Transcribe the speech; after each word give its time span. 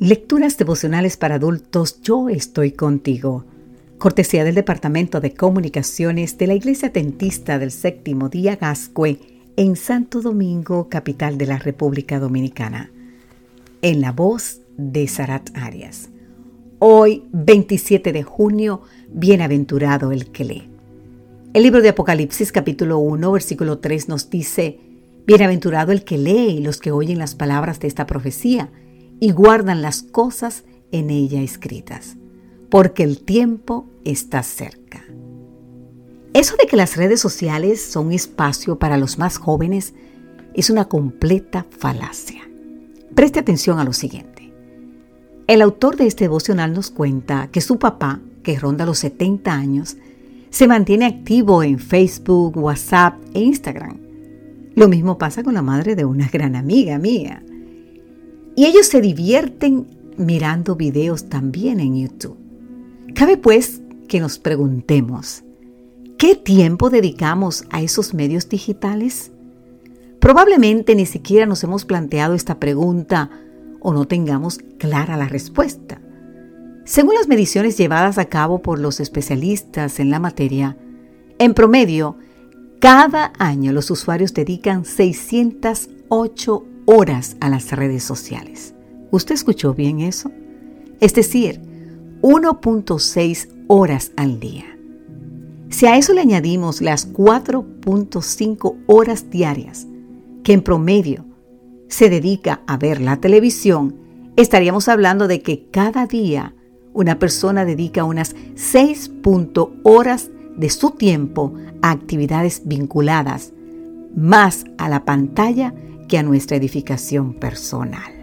Lecturas 0.00 0.56
devocionales 0.56 1.16
para 1.16 1.34
adultos, 1.34 2.00
yo 2.02 2.28
estoy 2.28 2.70
contigo. 2.70 3.44
Cortesía 3.98 4.44
del 4.44 4.54
Departamento 4.54 5.20
de 5.20 5.34
Comunicaciones 5.34 6.38
de 6.38 6.46
la 6.46 6.54
Iglesia 6.54 6.92
Tentista 6.92 7.58
del 7.58 7.72
Séptimo 7.72 8.28
Día 8.28 8.54
Gascue 8.54 9.18
en 9.56 9.74
Santo 9.74 10.20
Domingo, 10.20 10.88
capital 10.88 11.36
de 11.36 11.46
la 11.46 11.58
República 11.58 12.20
Dominicana. 12.20 12.92
En 13.82 14.00
la 14.00 14.12
voz 14.12 14.60
de 14.76 15.08
Sarat 15.08 15.50
Arias. 15.56 16.10
Hoy, 16.78 17.24
27 17.32 18.12
de 18.12 18.22
junio, 18.22 18.82
bienaventurado 19.08 20.12
el 20.12 20.30
que 20.30 20.44
lee. 20.44 20.70
El 21.54 21.64
libro 21.64 21.82
de 21.82 21.88
Apocalipsis 21.88 22.52
capítulo 22.52 22.98
1, 22.98 23.32
versículo 23.32 23.78
3 23.78 24.08
nos 24.08 24.30
dice, 24.30 24.78
Bienaventurado 25.26 25.90
el 25.90 26.04
que 26.04 26.18
lee 26.18 26.50
y 26.50 26.60
los 26.60 26.78
que 26.78 26.92
oyen 26.92 27.18
las 27.18 27.34
palabras 27.34 27.80
de 27.80 27.88
esta 27.88 28.06
profecía 28.06 28.70
y 29.20 29.32
guardan 29.32 29.82
las 29.82 30.02
cosas 30.02 30.64
en 30.92 31.10
ella 31.10 31.40
escritas, 31.42 32.16
porque 32.70 33.02
el 33.02 33.20
tiempo 33.24 33.86
está 34.04 34.42
cerca. 34.42 35.04
Eso 36.34 36.56
de 36.56 36.66
que 36.66 36.76
las 36.76 36.96
redes 36.96 37.20
sociales 37.20 37.82
son 37.82 38.12
espacio 38.12 38.78
para 38.78 38.96
los 38.96 39.18
más 39.18 39.38
jóvenes 39.38 39.94
es 40.54 40.70
una 40.70 40.86
completa 40.86 41.66
falacia. 41.70 42.48
Preste 43.14 43.40
atención 43.40 43.78
a 43.78 43.84
lo 43.84 43.92
siguiente. 43.92 44.52
El 45.46 45.62
autor 45.62 45.96
de 45.96 46.06
este 46.06 46.24
devocional 46.24 46.74
nos 46.74 46.90
cuenta 46.90 47.48
que 47.50 47.60
su 47.60 47.78
papá, 47.78 48.20
que 48.42 48.58
ronda 48.58 48.86
los 48.86 48.98
70 48.98 49.52
años, 49.52 49.96
se 50.50 50.68
mantiene 50.68 51.06
activo 51.06 51.62
en 51.62 51.78
Facebook, 51.78 52.56
WhatsApp 52.56 53.14
e 53.34 53.40
Instagram. 53.40 53.98
Lo 54.74 54.88
mismo 54.88 55.18
pasa 55.18 55.42
con 55.42 55.54
la 55.54 55.62
madre 55.62 55.96
de 55.96 56.04
una 56.04 56.28
gran 56.28 56.54
amiga 56.54 56.98
mía. 56.98 57.42
Y 58.58 58.66
ellos 58.66 58.88
se 58.88 59.00
divierten 59.00 59.86
mirando 60.16 60.74
videos 60.74 61.28
también 61.28 61.78
en 61.78 61.94
YouTube. 61.94 62.36
Cabe 63.14 63.36
pues 63.36 63.82
que 64.08 64.18
nos 64.18 64.40
preguntemos, 64.40 65.44
¿qué 66.18 66.34
tiempo 66.34 66.90
dedicamos 66.90 67.66
a 67.70 67.82
esos 67.82 68.14
medios 68.14 68.48
digitales? 68.48 69.30
Probablemente 70.18 70.96
ni 70.96 71.06
siquiera 71.06 71.46
nos 71.46 71.62
hemos 71.62 71.84
planteado 71.84 72.34
esta 72.34 72.58
pregunta 72.58 73.30
o 73.78 73.92
no 73.92 74.08
tengamos 74.08 74.58
clara 74.76 75.16
la 75.16 75.28
respuesta. 75.28 76.00
Según 76.84 77.14
las 77.14 77.28
mediciones 77.28 77.78
llevadas 77.78 78.18
a 78.18 78.24
cabo 78.24 78.60
por 78.60 78.80
los 78.80 78.98
especialistas 78.98 80.00
en 80.00 80.10
la 80.10 80.18
materia, 80.18 80.76
en 81.38 81.54
promedio, 81.54 82.16
cada 82.80 83.32
año 83.38 83.70
los 83.70 83.88
usuarios 83.92 84.34
dedican 84.34 84.84
608 84.84 86.64
horas 86.90 87.36
a 87.40 87.50
las 87.50 87.70
redes 87.72 88.02
sociales. 88.02 88.74
¿Usted 89.10 89.34
escuchó 89.34 89.74
bien 89.74 90.00
eso? 90.00 90.30
Es 91.00 91.12
decir, 91.12 91.60
1.6 92.22 93.48
horas 93.66 94.12
al 94.16 94.40
día. 94.40 94.64
Si 95.68 95.84
a 95.84 95.98
eso 95.98 96.14
le 96.14 96.22
añadimos 96.22 96.80
las 96.80 97.12
4.5 97.12 98.84
horas 98.86 99.28
diarias 99.28 99.86
que 100.42 100.54
en 100.54 100.62
promedio 100.62 101.26
se 101.88 102.08
dedica 102.08 102.62
a 102.66 102.78
ver 102.78 103.02
la 103.02 103.18
televisión, 103.18 103.94
estaríamos 104.36 104.88
hablando 104.88 105.28
de 105.28 105.42
que 105.42 105.68
cada 105.70 106.06
día 106.06 106.54
una 106.94 107.18
persona 107.18 107.66
dedica 107.66 108.04
unas 108.04 108.34
6 108.54 109.10
horas 109.82 110.30
de 110.56 110.70
su 110.70 110.92
tiempo 110.92 111.52
a 111.82 111.90
actividades 111.90 112.62
vinculadas 112.64 113.52
más 114.16 114.64
a 114.78 114.88
la 114.88 115.04
pantalla 115.04 115.74
que 116.08 116.18
a 116.18 116.22
nuestra 116.22 116.56
edificación 116.56 117.34
personal. 117.34 118.18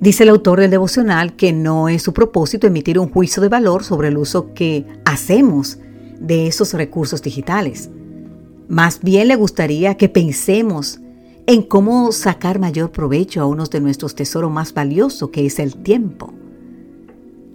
Dice 0.00 0.24
el 0.24 0.28
autor 0.28 0.60
del 0.60 0.70
devocional 0.70 1.36
que 1.36 1.52
no 1.52 1.88
es 1.88 2.02
su 2.02 2.12
propósito 2.12 2.66
emitir 2.66 2.98
un 2.98 3.08
juicio 3.08 3.42
de 3.42 3.48
valor 3.48 3.84
sobre 3.84 4.08
el 4.08 4.18
uso 4.18 4.52
que 4.52 4.84
hacemos 5.04 5.78
de 6.20 6.46
esos 6.46 6.74
recursos 6.74 7.22
digitales. 7.22 7.88
Más 8.68 9.00
bien 9.00 9.28
le 9.28 9.36
gustaría 9.36 9.96
que 9.96 10.08
pensemos 10.08 11.00
en 11.46 11.62
cómo 11.62 12.12
sacar 12.12 12.58
mayor 12.58 12.90
provecho 12.90 13.40
a 13.40 13.46
uno 13.46 13.64
de 13.66 13.80
nuestros 13.80 14.14
tesoros 14.14 14.50
más 14.50 14.74
valiosos, 14.74 15.30
que 15.30 15.46
es 15.46 15.58
el 15.58 15.76
tiempo. 15.76 16.32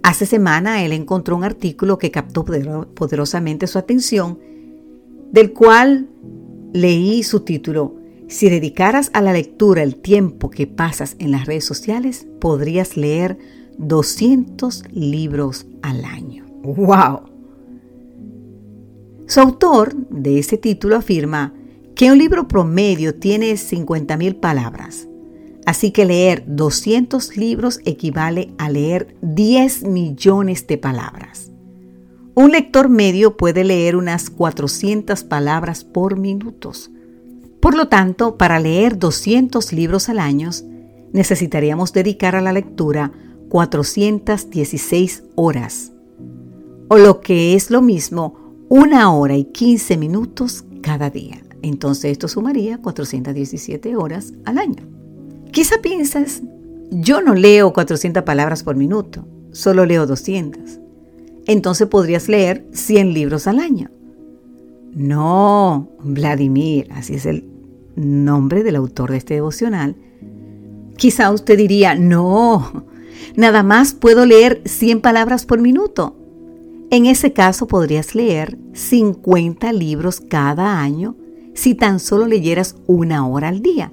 Hace 0.02 0.26
semana 0.26 0.84
él 0.84 0.92
encontró 0.92 1.36
un 1.36 1.44
artículo 1.44 1.98
que 1.98 2.10
captó 2.10 2.44
poderosamente 2.44 3.66
su 3.66 3.78
atención, 3.78 4.38
del 5.30 5.52
cual 5.52 6.08
leí 6.72 7.22
su 7.22 7.40
título, 7.40 7.94
si 8.30 8.48
dedicaras 8.48 9.10
a 9.12 9.20
la 9.20 9.32
lectura 9.32 9.82
el 9.82 9.96
tiempo 9.96 10.50
que 10.50 10.68
pasas 10.68 11.16
en 11.18 11.32
las 11.32 11.46
redes 11.46 11.64
sociales, 11.64 12.26
podrías 12.40 12.96
leer 12.96 13.38
200 13.78 14.84
libros 14.92 15.66
al 15.82 16.04
año. 16.04 16.46
¡Wow! 16.62 17.22
Su 19.26 19.40
autor 19.40 19.96
de 20.10 20.38
ese 20.38 20.58
título 20.58 20.96
afirma 20.96 21.54
que 21.96 22.12
un 22.12 22.18
libro 22.18 22.46
promedio 22.46 23.16
tiene 23.16 23.52
50.000 23.52 24.38
palabras. 24.38 25.08
Así 25.66 25.90
que 25.90 26.04
leer 26.04 26.44
200 26.46 27.36
libros 27.36 27.80
equivale 27.84 28.52
a 28.58 28.70
leer 28.70 29.16
10 29.22 29.84
millones 29.84 30.66
de 30.68 30.78
palabras. 30.78 31.50
Un 32.34 32.52
lector 32.52 32.88
medio 32.88 33.36
puede 33.36 33.64
leer 33.64 33.96
unas 33.96 34.30
400 34.30 35.24
palabras 35.24 35.84
por 35.84 36.16
minutos. 36.16 36.90
Por 37.60 37.76
lo 37.76 37.88
tanto, 37.88 38.36
para 38.36 38.58
leer 38.58 38.98
200 38.98 39.72
libros 39.72 40.08
al 40.08 40.18
año, 40.18 40.50
necesitaríamos 41.12 41.92
dedicar 41.92 42.34
a 42.34 42.40
la 42.40 42.52
lectura 42.52 43.12
416 43.50 45.24
horas, 45.34 45.92
o 46.88 46.96
lo 46.96 47.20
que 47.20 47.54
es 47.54 47.70
lo 47.70 47.82
mismo, 47.82 48.64
una 48.68 49.12
hora 49.12 49.36
y 49.36 49.44
15 49.44 49.96
minutos 49.96 50.64
cada 50.80 51.10
día. 51.10 51.42
Entonces 51.62 52.12
esto 52.12 52.28
sumaría 52.28 52.78
417 52.78 53.96
horas 53.96 54.32
al 54.44 54.58
año. 54.58 54.88
Quizá 55.52 55.82
pienses, 55.82 56.42
yo 56.90 57.20
no 57.20 57.34
leo 57.34 57.72
400 57.72 58.22
palabras 58.22 58.62
por 58.62 58.76
minuto, 58.76 59.26
solo 59.52 59.84
leo 59.84 60.06
200. 60.06 60.78
Entonces 61.46 61.88
podrías 61.88 62.28
leer 62.28 62.66
100 62.72 63.12
libros 63.12 63.46
al 63.46 63.58
año. 63.58 63.90
No, 64.92 65.90
Vladimir, 66.02 66.88
así 66.92 67.14
es 67.14 67.26
el 67.26 67.49
nombre 68.00 68.62
del 68.62 68.76
autor 68.76 69.10
de 69.12 69.18
este 69.18 69.34
devocional. 69.34 69.96
Quizá 70.96 71.30
usted 71.30 71.56
diría, 71.56 71.94
no, 71.94 72.84
nada 73.36 73.62
más 73.62 73.94
puedo 73.94 74.26
leer 74.26 74.62
100 74.64 75.00
palabras 75.00 75.46
por 75.46 75.60
minuto. 75.60 76.16
En 76.90 77.06
ese 77.06 77.32
caso 77.32 77.68
podrías 77.68 78.14
leer 78.14 78.58
50 78.72 79.72
libros 79.72 80.20
cada 80.20 80.80
año 80.80 81.16
si 81.54 81.74
tan 81.74 82.00
solo 82.00 82.26
leyeras 82.26 82.76
una 82.86 83.26
hora 83.26 83.48
al 83.48 83.62
día. 83.62 83.92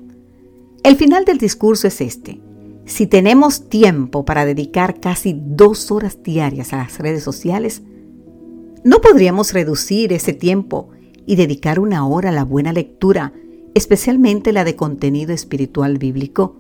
El 0.84 0.96
final 0.96 1.25
del 1.25 1.38
discurso 1.38 1.88
es 1.88 2.01
este. 2.01 2.40
Si 2.85 3.06
tenemos 3.06 3.67
tiempo 3.67 4.23
para 4.23 4.46
dedicar 4.46 5.00
casi 5.00 5.38
dos 5.38 5.91
horas 5.91 6.23
diarias 6.23 6.72
a 6.72 6.78
las 6.78 7.00
redes 7.00 7.23
sociales, 7.23 7.81
¿no 8.84 9.01
podríamos 9.01 9.53
reducir 9.53 10.13
ese 10.13 10.34
tiempo 10.34 10.90
y 11.25 11.35
dedicar 11.35 11.79
una 11.79 12.07
hora 12.07 12.29
a 12.29 12.31
la 12.31 12.46
buena 12.46 12.72
lectura, 12.72 13.34
especialmente 13.77 14.51
la 14.51 14.63
de 14.63 14.75
contenido 14.75 15.33
espiritual 15.33 15.97
bíblico? 15.97 16.57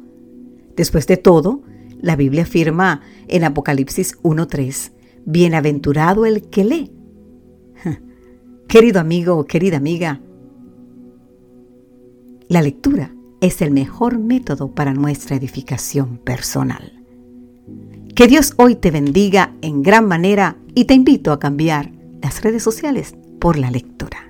Después 0.75 1.07
de 1.07 1.17
todo, 1.17 1.63
la 1.99 2.15
Biblia 2.15 2.43
afirma 2.43 3.01
en 3.27 3.43
Apocalipsis 3.43 4.17
1.3, 4.21 4.91
Bienaventurado 5.25 6.25
el 6.25 6.43
que 6.43 6.63
lee. 6.63 6.91
Querido 8.67 8.99
amigo 8.99 9.45
querida 9.45 9.77
amiga, 9.77 10.21
la 12.49 12.61
lectura 12.61 13.13
es 13.41 13.61
el 13.61 13.71
mejor 13.71 14.19
método 14.19 14.73
para 14.73 14.93
nuestra 14.93 15.35
edificación 15.35 16.17
personal. 16.17 17.03
Que 18.15 18.27
Dios 18.27 18.53
hoy 18.57 18.75
te 18.75 18.91
bendiga 18.91 19.53
en 19.61 19.83
gran 19.83 20.07
manera 20.07 20.57
y 20.75 20.85
te 20.85 20.93
invito 20.93 21.31
a 21.31 21.39
cambiar 21.39 21.91
las 22.21 22.41
redes 22.41 22.63
sociales 22.63 23.15
por 23.39 23.57
la 23.57 23.71
lectura. 23.71 24.27